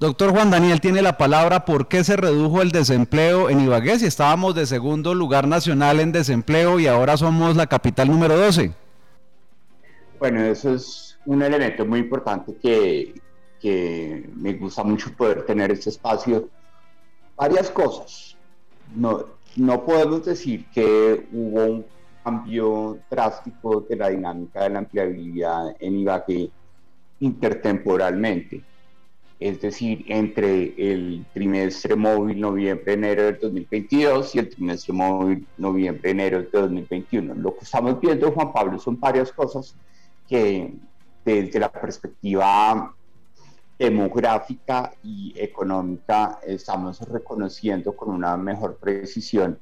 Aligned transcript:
Doctor 0.00 0.30
Juan 0.30 0.50
Daniel 0.50 0.80
tiene 0.80 1.02
la 1.02 1.18
palabra. 1.18 1.66
¿Por 1.66 1.86
qué 1.86 2.04
se 2.04 2.16
redujo 2.16 2.62
el 2.62 2.70
desempleo 2.70 3.50
en 3.50 3.60
Ibagué 3.60 3.98
si 3.98 4.06
estábamos 4.06 4.54
de 4.54 4.64
segundo 4.64 5.14
lugar 5.14 5.46
nacional 5.46 6.00
en 6.00 6.10
desempleo 6.10 6.80
y 6.80 6.86
ahora 6.86 7.18
somos 7.18 7.54
la 7.54 7.66
capital 7.66 8.08
número 8.08 8.34
12? 8.34 8.72
Bueno, 10.18 10.40
eso 10.40 10.72
es 10.72 11.18
un 11.26 11.42
elemento 11.42 11.84
muy 11.84 11.98
importante 12.00 12.54
que, 12.62 13.12
me 14.36 14.54
gusta 14.54 14.82
mucho 14.84 15.14
poder 15.14 15.44
tener 15.44 15.70
este 15.70 15.90
espacio. 15.90 16.48
Varias 17.36 17.70
cosas. 17.70 18.38
No, 18.96 19.26
no 19.56 19.84
podemos 19.84 20.24
decir 20.24 20.64
que 20.72 21.26
hubo 21.30 21.62
un 21.62 21.86
cambio 22.24 22.96
drástico 23.10 23.82
de 23.82 23.96
la 23.96 24.08
dinámica 24.08 24.62
de 24.62 24.70
la 24.70 24.78
empleabilidad 24.78 25.76
en 25.78 25.98
Ibagué 25.98 26.50
intertemporalmente 27.20 28.64
es 29.40 29.58
decir, 29.62 30.04
entre 30.06 30.74
el 30.76 31.24
trimestre 31.32 31.96
móvil 31.96 32.38
noviembre-enero 32.38 33.24
del 33.24 33.38
2022 33.40 34.34
y 34.34 34.38
el 34.38 34.50
trimestre 34.50 34.92
móvil 34.92 35.46
noviembre-enero 35.56 36.42
del 36.42 36.50
2021. 36.50 37.34
Lo 37.36 37.56
que 37.56 37.64
estamos 37.64 37.98
viendo, 37.98 38.30
Juan 38.32 38.52
Pablo, 38.52 38.78
son 38.78 39.00
varias 39.00 39.32
cosas 39.32 39.74
que 40.28 40.74
desde 41.24 41.58
la 41.58 41.72
perspectiva 41.72 42.94
demográfica 43.78 44.92
y 45.02 45.32
económica 45.34 46.38
estamos 46.46 47.00
reconociendo 47.08 47.96
con 47.96 48.10
una 48.10 48.36
mejor 48.36 48.76
precisión 48.76 49.58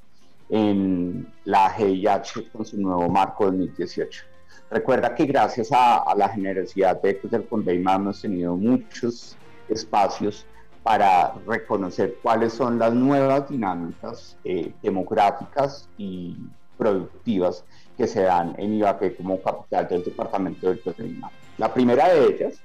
en 0.49 1.33
la 1.45 1.71
GIH 1.71 2.51
con 2.51 2.65
su 2.65 2.81
nuevo 2.81 3.09
marco 3.09 3.45
2018. 3.45 4.25
Recuerda 4.71 5.15
que 5.15 5.25
gracias 5.25 5.69
a, 5.71 6.05
la 6.17 6.29
generosidad 6.31 7.01
de 7.01 7.21
del 7.23 7.47
Condeima 7.47 7.95
hemos 7.95 8.21
tenido 8.21 8.57
muchos 8.57 9.37
espacios 9.69 10.47
para 10.83 11.35
reconocer 11.47 12.17
cuáles 12.23 12.53
son 12.53 12.79
las 12.79 12.95
nuevas 12.95 13.49
dinámicas 13.49 14.37
eh, 14.45 14.73
democráticas 14.83 15.89
y 15.99 16.37
productivas 16.77 17.65
que 17.97 18.07
se 18.07 18.23
dan 18.23 18.55
en 18.59 18.75
Ibagué 18.75 19.15
como 19.17 19.43
capital 19.43 19.89
del 19.89 20.05
departamento 20.05 20.69
del 20.69 20.81
Tolima. 20.81 21.31
La 21.59 21.75
primera 21.75 22.09
de 22.09 22.27
ellas 22.27 22.61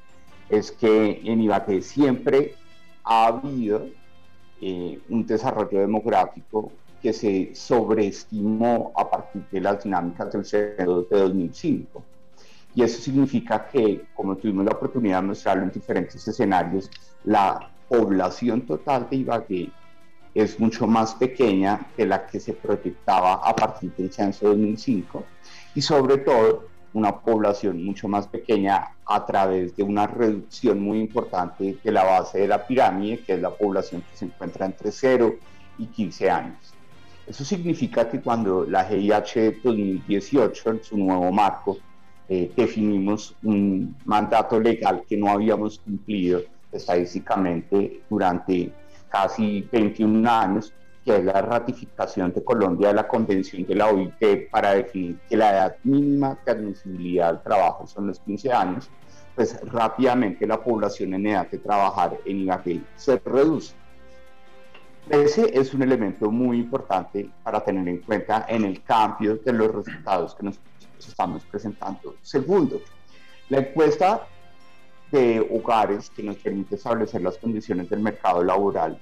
es 0.50 0.72
que 0.72 1.22
en 1.24 1.42
Ibagué 1.42 1.82
siempre 1.82 2.56
ha 3.04 3.28
habido 3.28 3.88
eh, 4.62 5.00
un 5.10 5.26
desarrollo 5.26 5.80
demográfico 5.80 6.72
que 7.02 7.12
se 7.12 7.54
sobreestimó 7.54 8.94
a 8.96 9.10
partir 9.10 9.44
de 9.52 9.60
las 9.60 9.84
dinámicas 9.84 10.32
del 10.32 10.46
censo 10.46 11.02
de 11.02 11.20
2005. 11.20 12.03
Y 12.76 12.84
eso 12.84 13.02
significa 13.02 13.68
que, 13.68 14.06
como 14.16 14.36
tuvimos 14.36 14.66
la 14.66 14.72
oportunidad 14.72 15.22
de 15.22 15.28
mostrarlo 15.28 15.64
en 15.64 15.72
diferentes 15.72 16.28
escenarios, 16.28 16.90
la 17.24 17.72
población 17.88 18.62
total 18.62 19.08
de 19.10 19.18
Ibagué 19.18 19.72
es 20.34 20.60
mucho 20.60 20.88
más 20.88 21.14
pequeña 21.14 21.88
que 21.96 22.06
la 22.06 22.26
que 22.26 22.40
se 22.40 22.54
proyectaba 22.54 23.36
a 23.36 23.56
partir 23.56 23.94
del 23.96 24.12
censo 24.12 24.48
2005 24.48 25.24
y 25.76 25.82
sobre 25.82 26.18
todo 26.18 26.70
una 26.94 27.20
población 27.20 27.84
mucho 27.84 28.08
más 28.08 28.28
pequeña 28.28 28.88
a 29.06 29.26
través 29.26 29.76
de 29.76 29.84
una 29.84 30.08
reducción 30.08 30.80
muy 30.80 31.00
importante 31.00 31.78
de 31.84 31.92
la 31.92 32.04
base 32.04 32.40
de 32.40 32.48
la 32.48 32.66
pirámide, 32.66 33.20
que 33.20 33.34
es 33.34 33.42
la 33.42 33.50
población 33.50 34.04
que 34.10 34.18
se 34.18 34.26
encuentra 34.26 34.66
entre 34.66 34.92
0 34.92 35.36
y 35.78 35.88
15 35.88 36.30
años. 36.30 36.74
Eso 37.26 37.44
significa 37.44 38.10
que 38.10 38.22
cuando 38.22 38.66
la 38.66 38.86
GIH 38.86 39.62
2018, 39.64 40.70
en 40.70 40.84
su 40.84 40.98
nuevo 40.98 41.32
marco, 41.32 41.78
eh, 42.30 42.52
definimos 42.56 43.36
un 43.44 43.96
mandato 44.06 44.60
legal 44.60 45.04
que 45.08 45.18
no 45.18 45.30
habíamos 45.30 45.80
cumplido 45.80 46.42
estadísticamente 46.72 48.02
durante 48.10 48.72
casi 49.10 49.68
21 49.72 50.30
años, 50.30 50.74
que 51.06 51.18
es 51.18 51.24
la 51.26 51.42
ratificación 51.42 52.34
de 52.34 52.44
Colombia 52.44 52.88
de 52.88 52.94
la 52.96 53.08
Convención 53.08 53.66
de 53.66 53.76
la 53.76 53.88
OIT 53.88 54.50
para 54.50 54.72
definir 54.72 55.20
que 55.30 55.38
la 55.38 55.52
edad 55.52 55.76
mínima 55.84 56.38
de 56.46 56.52
admisibilidad 56.52 57.30
al 57.30 57.44
trabajo 57.44 57.86
son 57.86 58.08
los 58.08 58.20
15 58.22 58.52
años, 58.52 58.90
pues 59.36 59.60
rápidamente 59.66 60.48
la 60.48 60.64
población 60.64 61.14
en 61.14 61.28
edad 61.28 61.48
de 61.50 61.58
trabajar 61.58 62.18
en 62.26 62.40
Ibagué 62.40 62.82
se 62.96 63.20
reduce. 63.20 63.76
Ese 65.10 65.52
es 65.60 65.74
un 65.74 65.82
elemento 65.82 66.32
muy 66.32 66.60
importante 66.60 67.30
para 67.44 67.60
tener 67.62 67.86
en 67.90 67.98
cuenta 67.98 68.46
en 68.48 68.64
el 68.64 68.82
cambio 68.84 69.36
de 69.36 69.52
los 69.52 69.76
resultados 69.76 70.34
que 70.34 70.44
nos 70.44 70.60
estamos 71.08 71.44
presentando. 71.46 72.16
Segundo, 72.22 72.82
la 73.50 73.60
encuesta 73.60 74.28
de 75.12 75.40
hogares 75.52 76.10
que 76.10 76.24
nos 76.24 76.38
permite 76.38 76.76
establecer 76.76 77.22
las 77.22 77.38
condiciones 77.38 77.90
del 77.90 78.00
mercado 78.00 78.44
laboral 78.44 79.00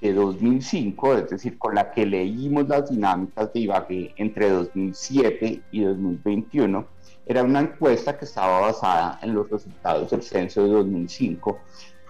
de 0.00 0.14
2005, 0.14 1.14
es 1.16 1.30
decir, 1.30 1.58
con 1.58 1.74
la 1.74 1.92
que 1.92 2.06
leímos 2.06 2.66
las 2.68 2.90
dinámicas 2.90 3.52
de 3.52 3.60
Ibagué 3.60 4.14
entre 4.16 4.48
2007 4.48 5.62
y 5.70 5.80
2021, 5.82 6.86
era 7.26 7.42
una 7.42 7.60
encuesta 7.60 8.18
que 8.18 8.24
estaba 8.24 8.60
basada 8.60 9.18
en 9.22 9.34
los 9.34 9.50
resultados 9.50 10.10
del 10.10 10.22
censo 10.22 10.64
de 10.64 10.70
2005, 10.70 11.58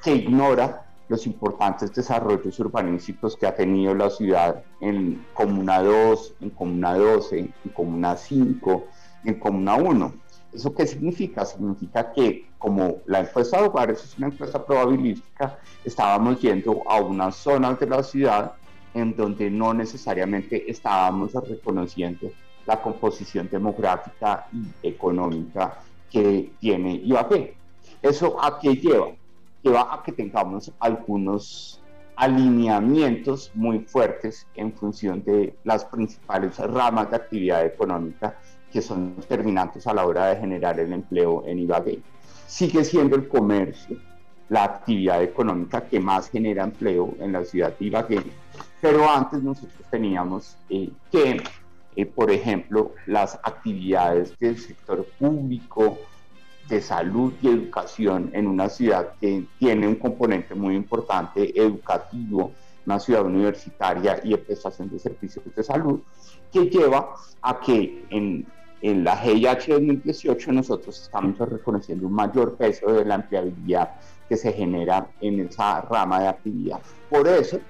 que 0.02 0.14
ignora 0.14 0.86
los 1.08 1.26
importantes 1.26 1.92
desarrollos 1.92 2.58
urbanísticos 2.60 3.36
que 3.36 3.48
ha 3.48 3.54
tenido 3.54 3.94
la 3.96 4.10
ciudad 4.10 4.62
en 4.80 5.26
Comuna 5.34 5.82
2, 5.82 6.34
en 6.40 6.50
Comuna 6.50 6.94
12, 6.94 7.38
en 7.40 7.52
Comuna 7.74 8.16
5, 8.16 8.86
en 9.24 9.34
Comuna 9.38 9.76
1. 9.76 10.14
¿Eso 10.52 10.74
qué 10.74 10.86
significa? 10.86 11.44
Significa 11.44 12.12
que 12.12 12.50
como 12.58 12.98
la 13.06 13.20
encuesta 13.20 13.58
de 13.58 13.68
hogares 13.68 14.04
es 14.04 14.18
una 14.18 14.26
encuesta 14.28 14.64
probabilística, 14.64 15.58
estábamos 15.84 16.40
yendo 16.40 16.82
a 16.88 17.00
unas 17.00 17.36
zonas 17.36 17.78
de 17.78 17.86
la 17.86 18.02
ciudad 18.02 18.52
en 18.94 19.16
donde 19.16 19.50
no 19.50 19.72
necesariamente 19.72 20.70
estábamos 20.70 21.32
reconociendo 21.32 22.30
la 22.66 22.82
composición 22.82 23.48
demográfica 23.50 24.46
y 24.52 24.88
económica 24.88 25.78
que 26.10 26.52
tiene 26.60 26.96
IAP. 26.96 27.54
¿Eso 28.02 28.42
a 28.42 28.58
qué 28.58 28.74
lleva? 28.74 29.08
Lleva 29.62 29.94
a 29.94 30.02
que 30.02 30.12
tengamos 30.12 30.72
algunos 30.80 31.80
alineamientos 32.16 33.50
muy 33.54 33.80
fuertes 33.80 34.46
en 34.54 34.72
función 34.72 35.24
de 35.24 35.54
las 35.64 35.84
principales 35.84 36.58
ramas 36.58 37.10
de 37.10 37.16
actividad 37.16 37.64
económica 37.64 38.36
que 38.72 38.82
son 38.82 39.16
determinantes 39.16 39.86
a 39.86 39.94
la 39.94 40.06
hora 40.06 40.26
de 40.26 40.36
generar 40.36 40.78
el 40.78 40.92
empleo 40.92 41.44
en 41.46 41.58
Ibagué. 41.58 42.00
Sigue 42.46 42.84
siendo 42.84 43.16
el 43.16 43.28
comercio 43.28 43.96
la 44.48 44.64
actividad 44.64 45.22
económica 45.22 45.82
que 45.82 46.00
más 46.00 46.28
genera 46.28 46.64
empleo 46.64 47.14
en 47.20 47.32
la 47.32 47.44
ciudad 47.44 47.76
de 47.78 47.86
Ibagué, 47.86 48.22
pero 48.80 49.08
antes 49.08 49.42
nosotros 49.42 49.80
teníamos 49.90 50.56
eh, 50.68 50.90
que, 51.10 51.42
eh, 51.96 52.06
por 52.06 52.30
ejemplo, 52.30 52.94
las 53.06 53.36
actividades 53.42 54.36
del 54.38 54.58
sector 54.58 55.06
público, 55.18 55.98
de 56.68 56.80
salud 56.80 57.32
y 57.42 57.48
educación 57.48 58.30
en 58.32 58.46
una 58.46 58.68
ciudad 58.68 59.14
que 59.20 59.44
tiene 59.58 59.88
un 59.88 59.96
componente 59.96 60.54
muy 60.54 60.76
importante 60.76 61.60
educativo, 61.60 62.52
una 62.86 63.00
ciudad 63.00 63.24
universitaria 63.24 64.20
y 64.22 64.30
de 64.30 64.38
prestación 64.38 64.88
de 64.88 65.00
servicios 65.00 65.44
de 65.54 65.62
salud, 65.62 66.00
que 66.52 66.66
lleva 66.70 67.14
a 67.42 67.60
que 67.60 68.04
en 68.10 68.46
en 68.82 69.04
la 69.04 69.16
GIH 69.16 69.72
2018 69.72 70.52
nosotros 70.52 71.02
estamos 71.02 71.38
reconociendo 71.38 72.06
un 72.06 72.14
mayor 72.14 72.56
peso 72.56 72.92
de 72.92 73.04
la 73.04 73.16
empleabilidad 73.16 73.90
que 74.28 74.36
se 74.36 74.52
genera 74.52 75.08
en 75.20 75.40
esa 75.40 75.82
rama 75.82 76.20
de 76.20 76.28
actividad. 76.28 76.80
Por 77.08 77.26
eso, 77.28 77.60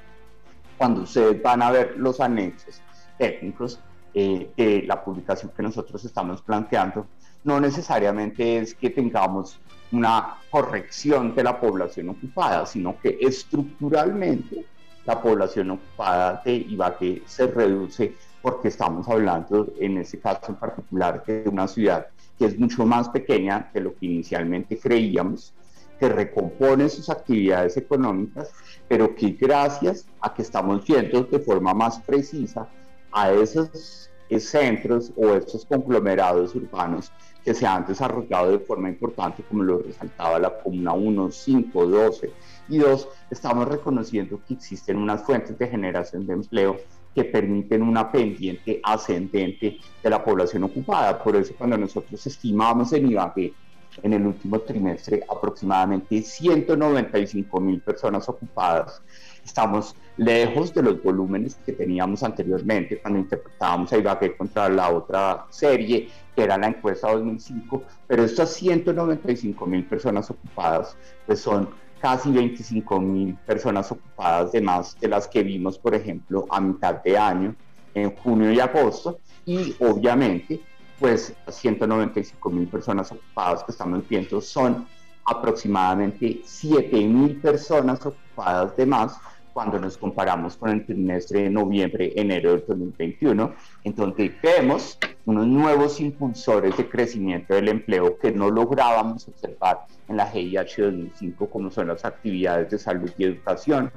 cuando 0.77 1.03
ustedes 1.03 1.43
van 1.43 1.63
a 1.63 1.71
ver 1.71 1.97
los 1.97 2.21
anexos 2.21 2.81
técnicos 3.19 3.81
eh, 4.15 4.51
de 4.57 4.83
la 4.87 5.03
publicación 5.03 5.53
que 5.57 5.63
nosotros 5.63 6.05
estamos 6.05 6.43
planteando, 6.43 7.07
no 7.45 7.61
necesariamente 7.61 8.59
es 8.59 8.75
que 8.75 8.91
tengamos 8.91 9.59
una 9.93 10.37
corrección 10.51 11.35
de 11.35 11.43
la 11.43 11.59
población 11.59 12.11
ocupada, 12.11 12.67
sino 12.67 12.99
que 13.01 13.19
estructuralmente 13.21 14.67
la 15.07 15.21
población 15.21 15.73
ocupada 15.73 16.43
de 16.45 16.55
Ibagué 16.55 17.23
se 17.27 17.47
reduce 17.47 18.15
porque 18.43 18.69
estamos 18.69 19.09
hablando 19.09 19.73
en 19.79 19.99
este 19.99 20.19
caso 20.19 20.47
en 20.49 20.57
particular 20.57 21.25
de 21.25 21.45
una 21.47 21.69
ciudad 21.69 22.07
que 22.39 22.47
es 22.47 22.59
mucho 22.59 22.87
más 22.87 23.09
pequeña 23.11 23.71
de 23.75 23.81
lo 23.83 23.95
que 23.95 24.07
inicialmente 24.07 24.79
creíamos, 24.79 25.53
que 25.99 26.09
recompone 26.09 26.89
sus 26.89 27.11
actividades 27.11 27.77
económicas, 27.77 28.51
pero 28.89 29.15
que 29.15 29.33
gracias 29.33 30.07
a 30.23 30.33
que 30.33 30.41
estamos 30.41 30.87
viendo 30.87 31.25
de 31.25 31.39
forma 31.39 31.75
más 31.75 32.01
precisa 32.01 32.67
a 33.13 33.31
esos 33.31 34.09
centros 34.39 35.13
o 35.17 35.35
esos 35.35 35.67
conglomerados 35.67 36.55
urbanos 36.55 37.13
que 37.45 37.53
se 37.53 37.67
han 37.67 37.87
desarrollado 37.87 38.53
de 38.53 38.59
forma 38.61 38.89
importante, 38.89 39.43
como 39.43 39.63
lo 39.63 39.79
resaltaba 39.79 40.39
la 40.39 40.59
Comuna 40.63 40.93
1, 40.93 41.31
5, 41.31 41.87
12 41.87 42.31
y 42.69 42.79
2, 42.79 43.09
estamos 43.31 43.69
reconociendo 43.69 44.41
que 44.47 44.55
existen 44.55 44.99
unas 44.99 45.23
fuentes 45.23 45.59
de 45.59 45.69
generación 45.69 46.27
de 46.27 46.35
empleo 46.35 46.77
que 47.15 47.25
permiten 47.25 47.83
una 47.83 48.11
pendiente 48.11 48.81
ascendente 48.83 49.79
de 50.03 50.11
la 50.11 50.23
población 50.25 50.65
ocupada. 50.65 51.23
Por 51.23 51.37
eso 51.37 51.55
cuando 51.57 51.77
nosotros 51.77 52.25
estimamos 52.27 52.93
en 52.93 53.11
Ibagué 53.11 53.55
en 54.03 54.13
el 54.13 54.27
último 54.27 54.61
trimestre 54.61 55.23
aproximadamente 55.29 56.23
195 56.23 57.61
mil 57.61 57.81
personas 57.81 58.29
ocupadas. 58.29 59.03
Estamos 59.45 59.97
lejos 60.17 60.73
de 60.75 60.83
los 60.83 61.03
volúmenes 61.03 61.57
que 61.67 61.73
teníamos 61.73 62.23
anteriormente 62.23 63.01
cuando 63.01 63.21
interpretábamos 63.21 63.93
a 63.93 63.99
Ibagué 63.99 64.37
contra 64.37 64.69
la 64.69 64.91
otra 64.91 65.47
serie, 65.51 66.09
que 66.35 66.43
era 66.43 66.57
la 66.59 66.69
encuesta 66.69 67.13
2005, 67.13 67.83
pero 68.07 68.25
estas 68.25 68.53
195 68.55 69.67
mil 69.67 69.85
personas 69.85 70.31
ocupadas 70.31 70.97
pues 71.27 71.41
son 71.41 71.69
casi 72.01 72.31
25 72.31 73.01
mil 73.01 73.35
personas 73.47 73.91
ocupadas 73.93 74.53
de 74.53 74.61
más 74.61 74.99
de 74.99 75.09
las 75.09 75.29
que 75.29 75.43
vimos, 75.43 75.79
por 75.79 75.95
ejemplo, 75.95 76.47
a 76.51 76.61
mitad 76.61 77.03
de 77.03 77.19
año, 77.19 77.55
en 77.95 78.15
junio 78.17 78.53
y 78.53 78.61
agosto, 78.61 79.19
y 79.45 79.75
obviamente 79.81 80.61
pues 80.99 81.33
195 81.49 82.51
mil 82.51 82.69
personas 82.69 83.11
ocupadas 83.11 83.65
que 83.65 83.73
estamos 83.73 84.07
viendo 84.07 84.41
son 84.41 84.87
aproximadamente 85.25 86.43
7 86.45 86.97
mil 87.07 87.41
personas 87.41 88.05
ocupadas 88.05 88.77
de 88.77 88.87
más 88.87 89.19
cuando 89.53 89.79
nos 89.79 89.97
comparamos 89.97 90.57
con 90.57 90.71
el 90.71 90.85
trimestre 90.85 91.43
de 91.43 91.51
noviembre, 91.51 92.13
enero 92.17 92.53
del 92.53 92.65
2021, 92.67 93.55
en 93.85 93.95
donde 93.95 94.35
vemos 94.43 94.99
unos 95.27 95.47
nuevos 95.47 96.01
impulsores 96.01 96.77
de 96.77 96.89
crecimiento 96.89 97.55
del 97.55 97.69
empleo 97.69 98.19
que 98.19 98.33
no 98.33 98.51
lográbamos 98.51 99.29
observar 99.29 99.87
en 100.09 100.17
la 100.17 100.27
GIH 100.27 100.83
2005, 100.83 101.51
como 101.51 101.71
son 101.71 101.89
las 101.89 102.05
actividades 102.05 102.71
de 102.71 102.79
salud 102.79 103.11
y 103.17 103.25
educación, 103.25 103.93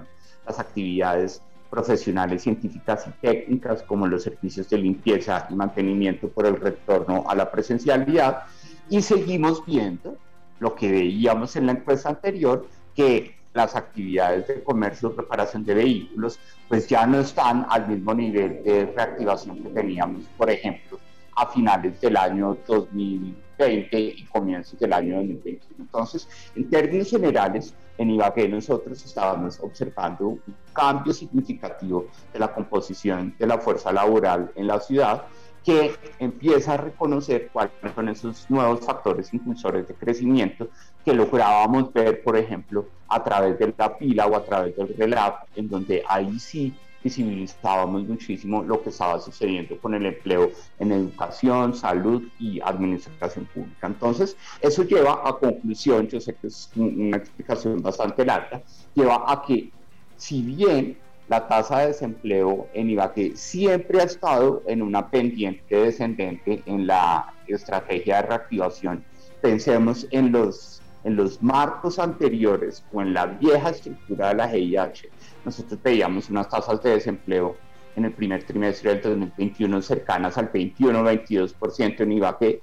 las 0.46 0.60
actividades 0.60 1.42
profesionales 1.70 2.44
científicas 2.44 3.08
y 3.08 3.12
técnicas 3.26 3.82
como 3.82 4.06
los 4.06 4.22
servicios 4.22 4.70
de 4.70 4.78
limpieza 4.78 5.48
y 5.50 5.56
mantenimiento 5.56 6.30
por 6.30 6.46
el 6.46 6.60
retorno 6.60 7.24
a 7.28 7.34
la 7.34 7.50
presencialidad. 7.50 8.44
Y 8.90 9.02
seguimos 9.02 9.66
viendo 9.66 10.16
lo 10.60 10.76
que 10.76 10.92
veíamos 10.92 11.56
en 11.56 11.66
la 11.66 11.72
encuesta 11.72 12.10
anterior 12.10 12.68
que 12.96 13.36
las 13.54 13.76
actividades 13.76 14.48
de 14.48 14.64
comercio, 14.64 15.14
reparación 15.16 15.64
de 15.64 15.76
vehículos, 15.76 16.40
pues 16.68 16.88
ya 16.88 17.06
no 17.06 17.20
están 17.20 17.66
al 17.70 17.88
mismo 17.88 18.14
nivel 18.14 18.64
de 18.64 18.86
reactivación 18.86 19.62
que 19.64 19.70
teníamos, 19.70 20.24
por 20.38 20.50
ejemplo, 20.50 21.00
a 21.36 21.48
finales 21.48 22.00
del 22.02 22.18
año 22.18 22.58
2020 22.68 24.00
y 24.00 24.24
comienzos 24.26 24.80
del 24.80 24.94
año 24.94 25.18
2021. 25.18 25.76
Entonces, 25.80 26.28
en 26.56 26.70
términos 26.70 27.10
generales, 27.10 27.74
en 27.98 28.10
Ibagué 28.10 28.50
nosotros 28.50 29.04
estábamos 29.06 29.60
observando 29.60 30.30
un 30.30 30.42
cambio 30.74 31.14
significativo 31.14 32.08
de 32.32 32.40
la 32.40 32.54
composición 32.54 33.36
de 33.38 33.48
la 33.48 33.60
fuerza 33.60 33.92
laboral 33.92 34.52
en 34.56 34.68
la 34.68 34.80
ciudad 34.80 35.24
que 35.64 35.96
empieza 36.20 36.74
a 36.74 36.78
reconocer 36.78 37.50
cuáles 37.52 37.72
son 37.96 38.10
esos 38.10 38.50
nuevos 38.50 38.82
factores 38.82 39.34
impulsores 39.34 39.88
de 39.88 39.94
crecimiento 39.94 40.68
que 41.06 41.14
lográbamos 41.14 41.94
ver, 41.94 42.22
por 42.24 42.38
ejemplo, 42.38 42.88
a 43.08 43.24
través 43.24 43.58
de 43.60 43.74
la 43.78 43.98
pila 43.98 44.28
o 44.28 44.36
a 44.36 44.44
través 44.44 44.76
del 44.76 44.94
relato, 44.98 45.48
en 45.56 45.70
donde 45.70 46.04
ahí 46.08 46.40
sí 46.40 46.74
visibilizábamos 47.04 48.08
muchísimo 48.08 48.64
lo 48.64 48.82
que 48.82 48.90
estaba 48.90 49.20
sucediendo 49.20 49.78
con 49.80 49.94
el 49.94 50.06
empleo 50.06 50.52
en 50.80 50.92
educación, 50.94 51.76
salud 51.76 52.24
y 52.40 52.62
administración 52.62 53.46
pública. 53.54 53.88
Entonces, 53.88 54.38
eso 54.62 54.84
lleva 54.84 55.22
a 55.28 55.34
conclusión, 55.38 56.08
yo 56.08 56.22
sé 56.22 56.36
que 56.36 56.48
es 56.48 56.72
una 56.76 57.18
explicación 57.18 57.82
bastante 57.82 58.26
larga, 58.26 58.64
lleva 58.96 59.26
a 59.28 59.42
que 59.42 59.72
si 60.16 60.42
bien 60.42 60.98
la 61.28 61.48
tasa 61.48 61.80
de 61.80 61.88
desempleo 61.88 62.68
en 62.74 62.90
Ibagué 62.90 63.36
siempre 63.36 64.02
ha 64.02 64.04
estado 64.04 64.62
en 64.68 64.82
una 64.82 65.10
pendiente 65.10 65.76
descendente 65.76 66.62
en 66.66 66.86
la 66.86 67.34
estrategia 67.48 68.18
de 68.18 68.28
reactivación. 68.28 69.04
Pensemos 69.42 70.08
en 70.12 70.32
los, 70.32 70.82
en 71.04 71.16
los 71.16 71.42
marcos 71.42 72.00
anteriores 72.00 72.84
o 72.92 73.02
en 73.02 73.14
la 73.14 73.26
vieja 73.26 73.70
estructura 73.70 74.30
de 74.30 74.36
la 74.36 74.50
GIH. 74.50 75.10
Nosotros 75.46 75.80
veíamos 75.82 76.30
unas 76.30 76.50
tasas 76.50 76.82
de 76.84 76.92
desempleo 76.92 77.56
en 77.96 78.06
el 78.06 78.12
primer 78.12 78.44
trimestre 78.44 78.96
del 78.96 79.02
2021 79.02 79.82
cercanas 79.82 80.38
al 80.38 80.52
21-22% 80.52 82.02
en 82.02 82.12
Ibagué, 82.12 82.62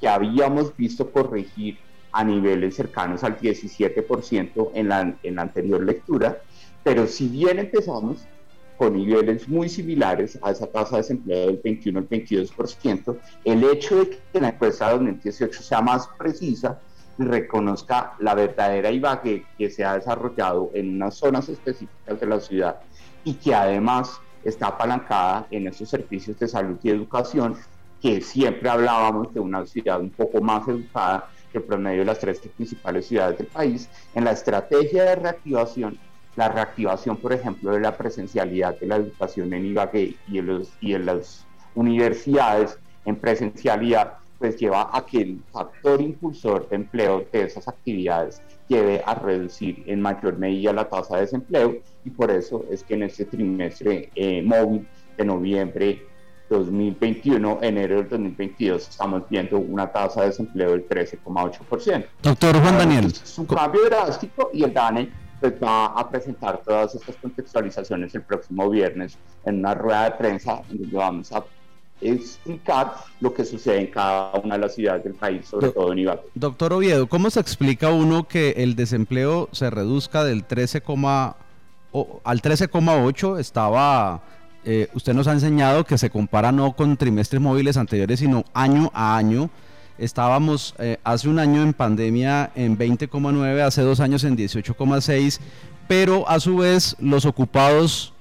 que 0.00 0.08
habíamos 0.08 0.74
visto 0.76 1.10
corregir 1.10 1.78
a 2.12 2.24
niveles 2.24 2.76
cercanos 2.76 3.22
al 3.22 3.38
17% 3.38 4.70
en 4.74 4.88
la, 4.88 5.14
en 5.22 5.34
la 5.34 5.42
anterior 5.42 5.84
lectura 5.84 6.40
pero 6.82 7.06
si 7.06 7.28
bien 7.28 7.58
empezamos 7.58 8.28
con 8.76 8.94
niveles 8.94 9.48
muy 9.48 9.68
similares 9.68 10.38
a 10.40 10.52
esa 10.52 10.70
tasa 10.70 10.96
de 10.96 11.02
desempleo 11.02 11.46
del 11.46 11.60
21 11.62 11.98
al 11.98 12.08
22%, 12.08 13.20
el 13.44 13.64
hecho 13.64 14.04
de 14.04 14.10
que 14.32 14.40
la 14.40 14.50
encuesta 14.50 14.86
de 14.86 14.92
2018 14.92 15.62
sea 15.62 15.80
más 15.80 16.08
precisa 16.16 16.80
y 17.18 17.24
reconozca 17.24 18.14
la 18.20 18.34
verdadera 18.34 18.92
Ibagué 18.92 19.44
que 19.56 19.70
se 19.70 19.84
ha 19.84 19.94
desarrollado 19.94 20.70
en 20.74 20.94
unas 20.94 21.16
zonas 21.16 21.48
específicas 21.48 22.20
de 22.20 22.26
la 22.26 22.40
ciudad 22.40 22.78
y 23.24 23.34
que 23.34 23.52
además 23.52 24.20
está 24.44 24.68
apalancada 24.68 25.48
en 25.50 25.66
esos 25.66 25.90
servicios 25.90 26.38
de 26.38 26.46
salud 26.46 26.78
y 26.82 26.90
educación 26.90 27.56
que 28.00 28.20
siempre 28.20 28.68
hablábamos 28.68 29.34
de 29.34 29.40
una 29.40 29.66
ciudad 29.66 30.00
un 30.00 30.10
poco 30.10 30.40
más 30.40 30.68
educada 30.68 31.28
que 31.50 31.58
el 31.58 31.64
promedio 31.64 32.00
de 32.00 32.04
las 32.04 32.20
tres 32.20 32.40
principales 32.56 33.06
ciudades 33.08 33.38
del 33.38 33.48
país, 33.48 33.90
en 34.14 34.24
la 34.24 34.32
estrategia 34.32 35.04
de 35.04 35.16
reactivación 35.16 35.98
la 36.38 36.48
reactivación, 36.48 37.16
por 37.16 37.32
ejemplo, 37.32 37.72
de 37.72 37.80
la 37.80 37.96
presencialidad 37.96 38.78
de 38.78 38.86
la 38.86 38.96
educación 38.96 39.52
en 39.52 39.66
Ibagué 39.66 40.14
y 40.28 40.38
en, 40.38 40.46
los, 40.46 40.72
y 40.80 40.94
en 40.94 41.04
las 41.04 41.44
universidades 41.74 42.78
en 43.04 43.16
presencialidad, 43.16 44.18
pues 44.38 44.56
lleva 44.56 44.88
a 44.96 45.04
que 45.04 45.18
el 45.18 45.40
factor 45.52 46.00
impulsor 46.00 46.68
de 46.68 46.76
empleo 46.76 47.26
de 47.32 47.42
esas 47.42 47.66
actividades 47.66 48.40
lleve 48.68 49.02
a 49.04 49.16
reducir 49.16 49.82
en 49.86 50.00
mayor 50.00 50.38
medida 50.38 50.72
la 50.72 50.88
tasa 50.88 51.16
de 51.16 51.22
desempleo 51.22 51.78
y 52.04 52.10
por 52.10 52.30
eso 52.30 52.64
es 52.70 52.84
que 52.84 52.94
en 52.94 53.02
este 53.02 53.24
trimestre 53.24 54.10
eh, 54.14 54.40
móvil 54.40 54.86
de 55.16 55.24
noviembre 55.24 56.06
2021, 56.50 57.58
enero 57.62 57.96
del 57.96 58.08
2022, 58.10 58.88
estamos 58.90 59.24
viendo 59.28 59.58
una 59.58 59.90
tasa 59.90 60.20
de 60.20 60.28
desempleo 60.28 60.70
del 60.70 60.88
13,8%. 60.88 62.06
Doctor 62.22 62.60
Juan 62.60 62.78
Daniel. 62.78 63.06
Es 63.06 63.38
un 63.38 63.46
cambio 63.46 63.84
drástico 63.86 64.50
y 64.54 64.62
el 64.62 64.72
DANE 64.72 65.10
pues 65.40 65.54
va 65.62 65.86
a 65.86 66.08
presentar 66.10 66.60
todas 66.64 66.94
estas 66.94 67.16
contextualizaciones 67.16 68.14
el 68.14 68.22
próximo 68.22 68.68
viernes 68.68 69.16
en 69.44 69.58
una 69.60 69.74
rueda 69.74 70.04
de 70.04 70.10
prensa 70.12 70.62
donde 70.68 70.96
vamos 70.96 71.32
a 71.32 71.44
explicar 72.00 72.94
lo 73.20 73.34
que 73.34 73.44
sucede 73.44 73.80
en 73.80 73.86
cada 73.88 74.32
una 74.38 74.54
de 74.54 74.60
las 74.60 74.74
ciudades 74.74 75.04
del 75.04 75.14
país, 75.14 75.46
sobre 75.46 75.70
todo 75.70 75.92
en 75.92 75.98
Ibagué. 75.98 76.22
Doctor 76.34 76.72
Oviedo, 76.72 77.08
¿cómo 77.08 77.30
se 77.30 77.40
explica 77.40 77.90
uno 77.90 78.28
que 78.28 78.50
el 78.58 78.76
desempleo 78.76 79.48
se 79.52 79.70
reduzca 79.70 80.24
del 80.24 80.44
13, 80.44 80.82
al 80.86 82.42
13,8? 82.42 83.38
Estaba, 83.38 84.22
eh, 84.64 84.88
usted 84.94 85.14
nos 85.14 85.26
ha 85.26 85.32
enseñado 85.32 85.84
que 85.84 85.98
se 85.98 86.10
compara 86.10 86.52
no 86.52 86.72
con 86.72 86.96
trimestres 86.96 87.40
móviles 87.40 87.76
anteriores, 87.76 88.20
sino 88.20 88.44
año 88.54 88.90
a 88.94 89.16
año. 89.16 89.50
Estábamos 89.98 90.76
eh, 90.78 90.98
hace 91.02 91.28
un 91.28 91.40
año 91.40 91.60
en 91.62 91.72
pandemia 91.72 92.52
en 92.54 92.78
20,9, 92.78 93.60
hace 93.60 93.82
dos 93.82 93.98
años 93.98 94.22
en 94.22 94.36
18,6, 94.36 95.40
pero 95.88 96.28
a 96.28 96.38
su 96.38 96.58
vez 96.58 96.96
los 97.00 97.24
ocupados, 97.24 98.12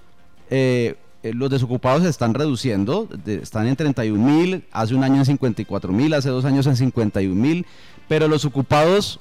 eh, 0.50 0.96
eh, 1.22 1.34
los 1.36 1.52
desocupados 1.52 2.02
se 2.02 2.10
están 2.10 2.34
reduciendo, 2.34 3.08
están 3.28 3.68
en 3.68 3.76
31 3.76 4.24
mil, 4.24 4.66
hace 4.72 4.96
un 4.96 5.04
año 5.04 5.18
en 5.18 5.26
54 5.26 5.94
mil, 5.94 6.16
hace 6.16 6.30
dos 6.30 6.46
años 6.46 6.66
en 6.66 6.78
51 6.78 7.36
mil, 7.40 7.68
pero 8.08 8.28
los 8.28 8.44
ocupados, 8.44 9.20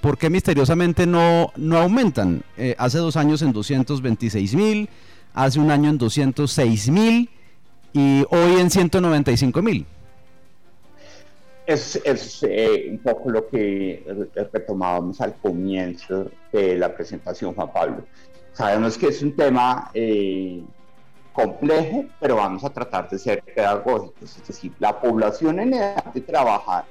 ¿por 0.00 0.18
qué 0.18 0.30
misteriosamente 0.30 1.06
no, 1.06 1.52
no 1.56 1.78
aumentan? 1.78 2.42
hace 2.78 2.98
dos 2.98 3.16
años 3.16 3.40
en 3.42 3.52
226 3.52 4.54
mil, 4.56 4.88
hace 5.32 5.60
un 5.60 5.70
año 5.70 5.90
en 5.90 5.98
206 5.98 6.88
mil 6.88 7.30
y 7.92 8.24
hoy 8.30 8.58
en 8.58 8.68
195 8.68 9.62
mil. 9.62 9.86
Es, 11.72 11.96
es 12.04 12.42
eh, 12.42 12.88
un 12.90 12.98
poco 12.98 13.30
lo 13.30 13.48
que 13.48 14.04
retomábamos 14.52 15.22
al 15.22 15.34
comienzo 15.36 16.30
de 16.52 16.76
la 16.76 16.94
presentación, 16.94 17.54
Juan 17.54 17.72
Pablo. 17.72 18.04
Sabemos 18.52 18.98
que 18.98 19.06
es 19.08 19.22
un 19.22 19.34
tema 19.34 19.90
eh, 19.94 20.62
complejo, 21.32 22.04
pero 22.20 22.36
vamos 22.36 22.62
a 22.62 22.68
tratar 22.68 23.08
de 23.08 23.18
ser 23.18 23.42
pedagógicos. 23.42 24.36
Es 24.36 24.46
decir, 24.46 24.74
la 24.80 25.00
población 25.00 25.60
en 25.60 25.72
edad 25.72 26.04
de 26.12 26.20
trabajar 26.20 26.84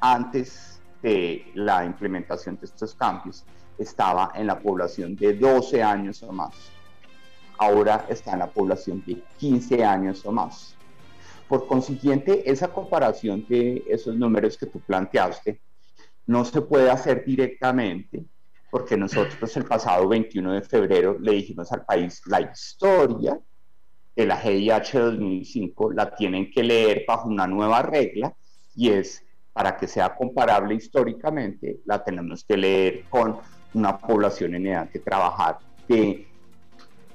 antes 0.00 0.80
de 1.02 1.50
la 1.54 1.84
implementación 1.84 2.56
de 2.60 2.66
estos 2.66 2.94
cambios 2.94 3.44
estaba 3.78 4.30
en 4.36 4.46
la 4.46 4.60
población 4.60 5.16
de 5.16 5.34
12 5.34 5.82
años 5.82 6.22
o 6.22 6.30
más. 6.30 6.54
Ahora 7.58 8.06
está 8.08 8.34
en 8.34 8.38
la 8.38 8.50
población 8.50 9.02
de 9.04 9.20
15 9.38 9.84
años 9.84 10.24
o 10.24 10.30
más. 10.30 10.73
Por 11.48 11.66
consiguiente, 11.66 12.50
esa 12.50 12.68
comparación 12.68 13.46
de 13.48 13.84
esos 13.88 14.16
números 14.16 14.56
que 14.56 14.66
tú 14.66 14.80
planteaste 14.80 15.60
no 16.26 16.44
se 16.44 16.62
puede 16.62 16.90
hacer 16.90 17.24
directamente 17.24 18.24
porque 18.74 18.96
nosotros 18.96 19.56
el 19.56 19.66
pasado 19.66 20.08
21 20.08 20.54
de 20.54 20.62
febrero 20.62 21.16
le 21.20 21.30
dijimos 21.30 21.70
al 21.70 21.84
país 21.84 22.20
la 22.26 22.40
historia 22.40 23.38
de 24.16 24.26
la 24.26 24.36
GIH 24.36 24.98
2005 24.98 25.92
la 25.92 26.12
tienen 26.12 26.50
que 26.50 26.64
leer 26.64 27.04
bajo 27.06 27.28
una 27.28 27.46
nueva 27.46 27.82
regla 27.82 28.34
y 28.74 28.90
es 28.90 29.22
para 29.52 29.76
que 29.76 29.86
sea 29.86 30.16
comparable 30.16 30.74
históricamente, 30.74 31.82
la 31.84 32.02
tenemos 32.02 32.42
que 32.42 32.56
leer 32.56 33.04
con 33.08 33.38
una 33.74 33.96
población 33.96 34.56
en 34.56 34.66
edad 34.66 34.90
de 34.90 34.98
trabajar 34.98 35.58
de 35.86 36.26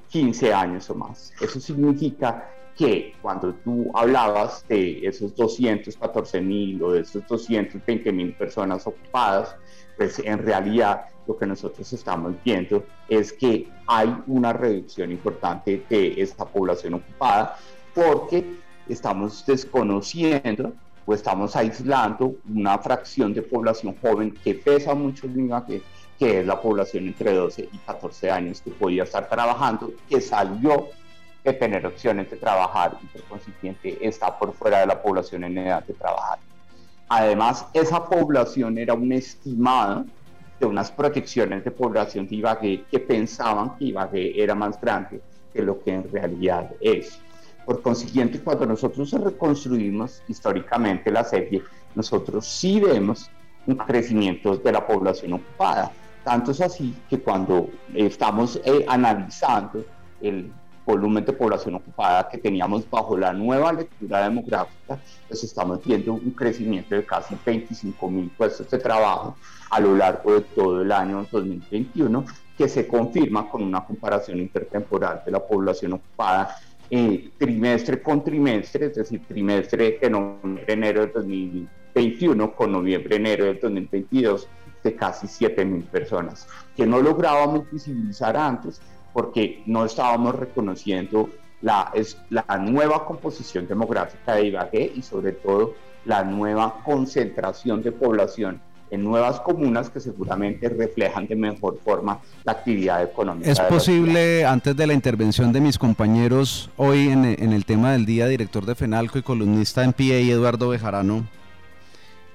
15 0.10 0.54
años 0.54 0.90
o 0.90 0.96
más. 0.96 1.32
Eso 1.40 1.60
significa 1.60 2.50
que 2.76 3.14
cuando 3.22 3.54
tú 3.56 3.92
hablabas 3.94 4.66
de 4.68 5.06
esos 5.06 5.36
214 5.36 6.42
mil 6.42 6.82
o 6.82 6.94
de 6.94 7.02
esos 7.02 7.28
220 7.28 8.12
mil 8.12 8.34
personas 8.34 8.88
ocupadas, 8.88 9.56
pues 9.98 10.20
en 10.20 10.40
realidad 10.40 11.06
lo 11.28 11.38
que 11.38 11.46
nosotros 11.46 11.92
estamos 11.92 12.34
viendo 12.44 12.86
es 13.08 13.34
que 13.34 13.70
hay 13.86 14.16
una 14.28 14.54
reducción 14.54 15.12
importante 15.12 15.86
de 15.90 16.22
esta 16.22 16.46
población 16.46 16.96
ocupada 16.96 17.58
porque 17.94 18.60
estamos 18.88 19.46
desconociendo 19.46 20.74
o 21.06 21.14
estamos 21.14 21.56
aislando 21.56 22.36
una 22.48 22.78
fracción 22.78 23.34
de 23.34 23.42
población 23.42 23.96
joven 24.02 24.34
que 24.44 24.56
pesa 24.56 24.96
mucho 24.96 25.28
el 25.28 25.34
que, 25.68 25.82
que 26.20 26.42
es 26.42 26.46
la 26.46 26.62
población 26.62 27.08
entre 27.08 27.34
12 27.34 27.70
y 27.72 27.78
14 27.78 28.30
años 28.30 28.62
que 28.62 28.72
podía 28.72 29.04
estar 29.04 29.30
trabajando, 29.30 29.94
que 30.10 30.20
salió 30.20 30.90
de 31.44 31.54
tener 31.54 31.86
opciones 31.86 32.30
de 32.30 32.36
trabajar 32.36 32.98
y 33.02 33.06
por 33.08 33.24
consiguiente 33.24 33.98
está 34.02 34.38
por 34.38 34.54
fuera 34.54 34.82
de 34.82 34.88
la 34.88 35.02
población 35.02 35.46
en 35.46 35.58
edad 35.58 35.84
de 35.86 35.94
trabajar. 35.94 36.40
Además, 37.08 37.66
esa 37.74 38.06
población 38.06 38.78
era 38.78 38.94
un 38.94 39.12
estimado 39.14 40.06
de 40.60 40.66
unas 40.66 40.92
proyecciones 40.92 41.64
de 41.64 41.72
población 41.72 42.28
de 42.28 42.36
Ibagué 42.36 42.84
que 42.92 43.00
pensaban 43.00 43.78
que 43.78 43.86
Ibagué 43.86 44.44
era 44.44 44.54
más 44.54 44.80
grande 44.80 45.22
que 45.54 45.62
lo 45.62 45.82
que 45.82 45.94
en 45.94 46.12
realidad 46.12 46.70
es. 46.82 47.20
Por 47.66 47.82
consiguiente, 47.82 48.42
cuando 48.42 48.66
nosotros 48.66 49.12
reconstruimos 49.12 50.22
históricamente 50.28 51.12
la 51.12 51.24
serie, 51.24 51.64
nosotros 51.96 52.46
sí 52.46 52.80
vemos 52.80 53.32
un 53.66 53.76
crecimiento 53.76 54.58
de 54.58 54.72
la 54.72 54.86
población 54.86 55.34
ocupada. 55.34 55.92
Tanto 56.24 56.52
es 56.52 56.62
así 56.62 56.96
que 57.10 57.20
cuando 57.20 57.70
estamos 57.94 58.60
eh, 58.66 58.86
analizando 58.88 59.86
el 60.22 60.52
volumen 60.86 61.24
de 61.24 61.34
población 61.34 61.76
ocupada 61.76 62.28
que 62.28 62.40
teníamos 62.40 62.90
bajo 62.90 63.16
la 63.16 63.32
nueva 63.32 63.72
lectura 63.74 64.24
demográfica, 64.24 65.00
pues 65.28 65.44
estamos 65.44 65.84
viendo 65.86 66.14
un 66.14 66.32
crecimiento 66.32 66.96
de 66.96 67.06
casi 67.06 67.38
25 67.46 68.10
mil 68.10 68.30
puestos 68.32 68.70
de 68.70 68.80
trabajo 68.80 69.38
a 69.70 69.80
lo 69.80 69.96
largo 69.96 70.34
de 70.34 70.42
todo 70.42 70.82
el 70.82 70.92
año 70.92 71.28
2021, 71.32 72.26
que 72.58 72.68
se 72.68 72.88
confirma 72.88 73.48
con 73.50 73.62
una 73.62 73.86
comparación 73.86 74.40
intertemporal 74.40 75.22
de 75.26 75.32
la 75.32 75.40
población 75.40 75.94
ocupada 75.94 76.56
eh, 76.90 77.30
trimestre 77.38 78.02
con 78.02 78.24
trimestre, 78.24 78.88
es 78.88 78.96
decir, 78.96 79.22
trimestre 79.28 80.00
de 80.02 80.10
noviembre, 80.10 80.66
enero 80.68 81.02
del 81.02 81.14
2021 81.14 82.56
con 82.56 82.72
noviembre, 82.72 83.16
enero 83.16 83.46
del 83.46 83.60
2022 83.60 84.48
de 84.84 84.96
casi 84.96 85.28
7 85.28 85.66
mil 85.66 85.84
personas, 85.84 86.48
que 86.76 86.86
no 86.86 87.02
lográbamos 87.02 87.70
visibilizar 87.72 88.38
antes 88.38 88.82
porque 89.14 89.64
no 89.66 89.86
estábamos 89.86 90.36
reconociendo 90.36 91.30
la, 91.62 91.92
es, 91.94 92.18
la 92.30 92.46
nueva 92.58 93.06
composición 93.06 93.68
demográfica 93.68 94.36
de 94.36 94.46
Ibagué 94.46 94.94
y 94.96 95.02
sobre 95.02 95.34
todo 95.34 95.74
la 96.06 96.24
nueva 96.24 96.82
concentración 96.86 97.82
de 97.82 97.92
población 97.92 98.62
en 98.92 99.04
nuevas 99.04 99.40
comunas 99.42 99.90
que 99.90 100.00
seguramente 100.00 100.68
reflejan 100.70 101.28
de 101.28 101.36
mejor 101.36 101.80
forma 101.84 102.20
la 102.44 102.54
actividad 102.54 103.04
económica. 103.04 103.52
¿Es 103.52 103.60
posible, 103.60 104.46
antes 104.46 104.76
de 104.76 104.88
la 104.88 104.94
intervención 104.94 105.54
de 105.54 105.62
mis 105.62 105.78
compañeros 105.78 106.70
hoy 106.78 107.10
en, 107.10 107.26
en, 107.26 107.54
el 107.54 107.66
tema 107.66 107.92
del 107.92 108.06
día, 108.06 108.28
director 108.28 108.66
de 108.66 108.76
FENALCO 108.76 109.20
y 109.20 109.22
columnista 109.22 109.84
en 109.84 109.94
PA, 109.94 110.04
Eduardo 110.04 110.70
Bejarano, 110.70 111.28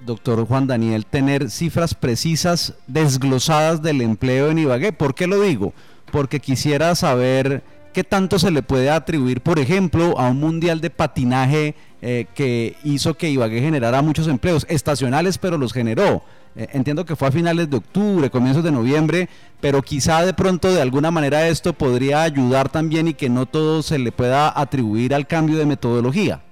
doctor 0.04 0.46
Juan 0.46 0.66
Daniel, 0.66 1.06
tener 1.06 1.50
cifras 1.50 1.94
precisas, 1.94 2.75
desglosadas 2.87 3.82
del 3.82 4.00
empleo 4.00 4.50
en 4.50 4.58
Ibagué? 4.58 4.92
¿Por 4.92 5.14
qué 5.14 5.26
lo 5.26 5.40
digo? 5.40 5.73
porque 6.14 6.38
quisiera 6.38 6.94
saber 6.94 7.64
qué 7.92 8.04
tanto 8.04 8.38
se 8.38 8.52
le 8.52 8.62
puede 8.62 8.88
atribuir, 8.88 9.40
por 9.40 9.58
ejemplo, 9.58 10.16
a 10.16 10.28
un 10.28 10.38
mundial 10.38 10.80
de 10.80 10.88
patinaje 10.88 11.75
eh, 12.02 12.26
que 12.37 12.76
hizo 12.84 13.14
que 13.14 13.30
Ibagué 13.30 13.61
generara 13.61 14.00
muchos 14.00 14.28
empleos 14.28 14.64
estacionales, 14.68 15.38
pero 15.38 15.58
los 15.58 15.73
generó. 15.73 16.23
Eh, 16.54 16.68
entiendo 16.73 17.04
que 17.04 17.16
fue 17.16 17.26
a 17.26 17.32
finales 17.32 17.68
de 17.68 17.78
octubre, 17.78 18.30
comienzos 18.30 18.62
de 18.62 18.70
noviembre, 18.70 19.28
pero 19.61 19.82
quizá 19.82 20.25
de 20.25 20.34
pronto 20.34 20.73
de 20.73 20.80
alguna 20.80 21.11
manera 21.11 21.49
esto 21.49 21.73
podría 21.73 22.23
ayudar 22.23 22.68
también 22.68 23.08
y 23.08 23.14
que 23.14 23.28
no 23.28 23.46
todo 23.46 23.82
se 23.82 23.99
le 23.99 24.12
pueda 24.12 24.56
atribuir 24.56 25.14
al 25.14 25.26
cambio 25.26 25.58
de 25.58 25.66
metodología. 25.66 26.42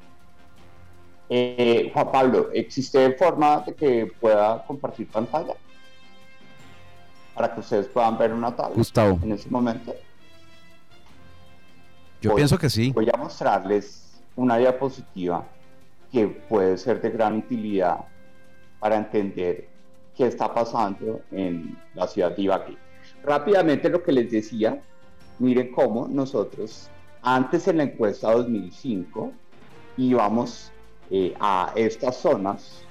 Eh, 1.35 1.91
Juan 1.95 2.13
Pablo, 2.13 2.51
¿existe 2.53 3.13
forma 3.13 3.61
de 3.61 3.75
que 3.75 4.13
pueda 4.21 4.63
compartir 4.67 5.09
pantalla? 5.09 5.55
para 7.35 7.55
que 7.55 7.61
ustedes 7.61 7.87
puedan 7.87 8.19
ver 8.19 8.33
una 8.33 8.55
tabla 8.55 8.77
Gustavo. 8.77 9.19
en 9.23 9.33
ese 9.33 9.49
momento. 9.49 9.95
Yo 12.21 12.35
pienso 12.35 12.59
que 12.59 12.71
sí. 12.71 12.93
Voy 12.93 13.09
a 13.13 13.17
mostrarles 13.17 14.21
una 14.37 14.59
diapositiva 14.59 15.45
que 16.11 16.27
puede 16.27 16.77
ser 16.77 17.01
de 17.01 17.11
gran 17.11 17.39
utilidad 17.39 18.05
para 18.79 18.97
entender 18.97 19.69
qué 20.17 20.27
está 20.27 20.53
pasando 20.53 21.23
en 21.31 21.79
la 21.95 22.07
ciudad 22.07 22.37
de 22.37 22.43
Ibagué. 22.43 22.77
Rápidamente 23.25 23.89
lo 23.89 24.03
que 24.03 24.13
les 24.13 24.31
decía, 24.31 24.81
miren 25.39 25.73
cómo 25.73 26.07
nosotros 26.09 26.91
antes 27.23 27.67
en 27.69 27.79
la 27.79 27.85
encuesta 27.85 28.33
2005 28.33 29.33
íbamos 29.97 30.72
eh, 31.15 31.35
a 31.39 31.75
estas 31.77 32.17
zonas 32.17 32.87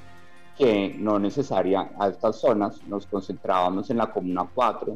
que 0.56 0.94
no 0.96 1.18
necesaria 1.18 1.90
a 1.98 2.10
estas 2.10 2.40
zonas, 2.40 2.80
nos 2.86 3.08
concentrábamos 3.08 3.90
en 3.90 3.98
la 3.98 4.12
comuna 4.12 4.48
4, 4.54 4.96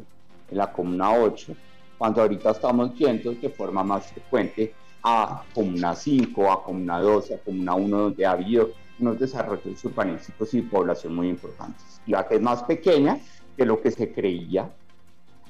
en 0.52 0.56
la 0.56 0.72
comuna 0.72 1.12
8, 1.12 1.52
cuando 1.98 2.22
ahorita 2.22 2.52
estamos 2.52 2.96
viendo 2.96 3.32
de 3.32 3.48
forma 3.48 3.82
más 3.82 4.06
frecuente 4.12 4.72
a 5.02 5.42
comuna 5.52 5.96
5, 5.96 6.52
a 6.52 6.62
comuna 6.62 7.00
12, 7.00 7.34
a 7.34 7.38
comuna 7.38 7.74
1, 7.74 7.98
donde 7.98 8.24
ha 8.24 8.30
habido 8.30 8.70
unos 9.00 9.18
desarrollos 9.18 9.84
urbanísticos 9.84 10.54
y 10.54 10.62
población 10.62 11.16
muy 11.16 11.28
importantes. 11.28 12.00
La 12.06 12.28
que 12.28 12.36
es 12.36 12.40
más 12.40 12.62
pequeña 12.62 13.18
que 13.56 13.66
lo 13.66 13.82
que 13.82 13.90
se 13.90 14.12
creía 14.12 14.70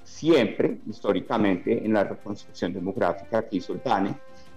siempre, 0.02 0.78
históricamente, 0.88 1.84
en 1.84 1.92
la 1.92 2.04
reconstrucción 2.04 2.72
demográfica 2.72 3.46
que 3.46 3.56
hizo 3.56 3.74
el 3.74 3.80
TANE, 3.80 4.14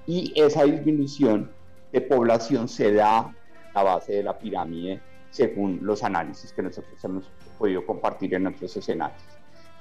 y 0.07 0.31
esa 0.39 0.63
disminución 0.63 1.58
de 1.91 2.01
población 2.01 2.67
se 2.67 2.93
da 2.93 3.34
a 3.74 3.84
base 3.84 4.13
de 4.13 4.24
la 4.24 4.38
pirámide 4.38 5.01
según 5.29 5.79
los 5.81 6.03
análisis 6.03 6.51
que 6.53 6.63
nosotros 6.63 7.03
hemos 7.03 7.24
podido 7.58 7.86
compartir 7.86 8.34
en 8.34 8.43
nuestros 8.43 8.75
escenarios. 8.77 9.22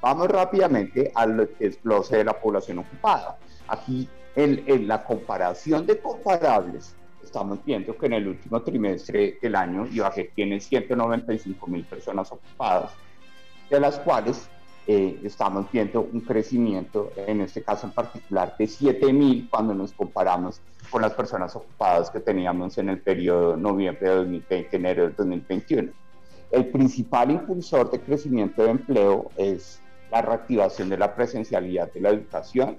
Vamos 0.00 0.28
rápidamente 0.28 1.10
al 1.14 1.50
desglose 1.58 2.18
de 2.18 2.24
la 2.24 2.38
población 2.38 2.78
ocupada. 2.78 3.38
Aquí, 3.66 4.08
en, 4.36 4.86
la 4.86 5.02
comparación 5.02 5.84
de 5.86 5.98
comparables, 5.98 6.94
estamos 7.22 7.64
viendo 7.64 7.96
que 7.96 8.06
en 8.06 8.12
el 8.12 8.28
último 8.28 8.62
trimestre 8.62 9.38
del 9.42 9.56
año 9.56 9.86
Ibagué 9.86 10.30
tiene 10.34 10.60
195 10.60 11.66
mil 11.66 11.84
personas 11.84 12.30
ocupadas, 12.30 12.92
de 13.68 13.80
las 13.80 13.98
cuales 13.98 14.48
eh, 14.90 15.20
estamos 15.22 15.70
viendo 15.70 16.00
un 16.00 16.22
crecimiento, 16.22 17.12
en 17.14 17.42
este 17.42 17.62
caso 17.62 17.86
en 17.86 17.92
particular, 17.92 18.54
de 18.58 18.66
7 18.66 19.12
mil 19.12 19.46
cuando 19.50 19.74
nos 19.74 19.92
comparamos 19.92 20.62
con 20.88 21.02
las 21.02 21.12
personas 21.12 21.54
ocupadas 21.54 22.10
que 22.10 22.20
teníamos 22.20 22.78
en 22.78 22.88
el 22.88 22.98
periodo 22.98 23.54
noviembre 23.54 24.08
de 24.08 24.14
2020, 24.14 24.76
enero 24.78 25.02
de 25.02 25.10
2021. 25.10 25.92
El 26.50 26.68
principal 26.68 27.30
impulsor 27.30 27.90
de 27.90 28.00
crecimiento 28.00 28.62
de 28.62 28.70
empleo 28.70 29.30
es 29.36 29.78
la 30.10 30.22
reactivación 30.22 30.88
de 30.88 30.96
la 30.96 31.14
presencialidad 31.14 31.92
de 31.92 32.00
la 32.00 32.08
educación. 32.08 32.78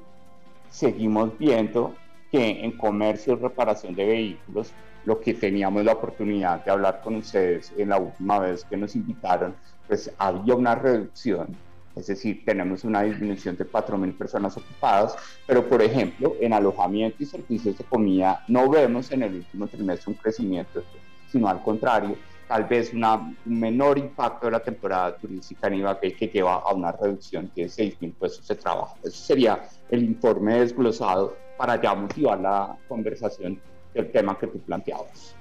Seguimos 0.72 1.38
viendo 1.38 1.94
que 2.32 2.66
en 2.66 2.76
comercio 2.76 3.34
y 3.34 3.36
reparación 3.36 3.94
de 3.94 4.08
vehículos, 4.08 4.72
lo 5.06 5.20
que 5.20 5.36
teníamos 5.36 5.86
la 5.86 5.94
oportunidad 5.94 6.66
de 6.66 6.72
hablar 6.72 7.02
con 7.04 7.18
ustedes 7.18 7.72
en 7.78 7.90
la 7.90 8.00
última 8.00 8.40
vez 8.40 8.66
que 8.66 8.78
nos 8.78 8.96
invitaron, 8.96 9.54
pues 9.88 10.12
había 10.18 10.56
una 10.56 10.74
reducción 10.74 11.56
es 11.96 12.08
decir, 12.08 12.44
tenemos 12.46 12.84
una 12.84 13.04
disminución 13.04 13.58
de 13.58 13.70
4.000 13.70 14.18
personas 14.18 14.56
ocupadas, 14.56 15.16
pero 15.46 15.68
por 15.68 15.82
ejemplo, 15.82 16.36
en 16.40 16.54
alojamiento 16.54 17.18
y 17.22 17.26
servicios 17.26 17.78
de 17.78 17.84
comida 17.84 18.44
no 18.48 18.70
vemos 18.70 19.12
en 19.12 19.24
el 19.24 19.36
último 19.36 19.68
trimestre 19.68 20.12
un 20.12 20.18
crecimiento, 20.18 20.84
sino 21.32 21.48
al 21.50 21.62
contrario, 21.62 22.16
tal 22.48 22.66
vez 22.66 22.94
una, 22.94 23.16
un 23.16 23.60
menor 23.60 23.98
impacto 23.98 24.48
de 24.48 24.54
la 24.54 24.60
temporada 24.60 25.16
turística 25.18 25.68
en 25.68 25.76
Ibagué 25.76 26.14
que 26.14 26.28
lleva 26.28 26.56
a 26.56 26.74
una 26.74 26.92
reducción 26.92 27.52
de 27.56 27.66
6.000 27.66 28.14
puestos 28.16 28.48
de 28.48 28.56
trabajo. 28.56 28.98
Ese 29.04 29.18
sería 29.18 29.68
el 29.90 30.04
informe 30.04 30.60
desglosado 30.60 31.38
para 31.58 31.80
ya 31.82 31.94
motivar 31.94 32.40
la 32.40 32.78
conversación 32.88 33.60
del 33.94 34.12
tema 34.12 34.38
que 34.40 34.48
tú 34.48 34.60
planteabas. 34.60 35.36